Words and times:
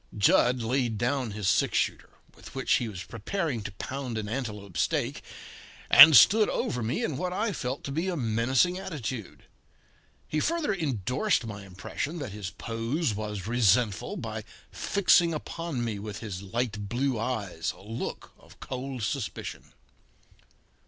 Jud 0.17 0.63
laid 0.63 0.97
down 0.97 1.29
his 1.29 1.47
six 1.47 1.77
shooter, 1.77 2.09
with 2.35 2.55
which 2.55 2.77
he 2.77 2.87
was 2.89 3.03
preparing 3.03 3.61
to 3.61 3.71
pound 3.73 4.17
an 4.17 4.27
antelope 4.27 4.75
steak, 4.75 5.21
and 5.91 6.17
stood 6.17 6.49
over 6.49 6.81
me 6.81 7.03
in 7.03 7.17
what 7.17 7.31
I 7.31 7.53
felt 7.53 7.83
to 7.83 7.91
be 7.91 8.07
a 8.07 8.17
menacing 8.17 8.79
attitude. 8.79 9.43
He 10.27 10.39
further 10.39 10.73
endorsed 10.73 11.45
my 11.45 11.63
impression 11.67 12.17
that 12.17 12.31
his 12.31 12.49
pose 12.49 13.13
was 13.13 13.45
resentful 13.45 14.17
by 14.17 14.43
fixing 14.71 15.35
upon 15.35 15.85
me 15.85 15.99
with 15.99 16.17
his 16.17 16.41
light 16.41 16.89
blue 16.89 17.19
eyes 17.19 17.71
a 17.77 17.83
look 17.83 18.31
of 18.39 18.59
cold 18.59 19.03
suspicion. 19.03 19.65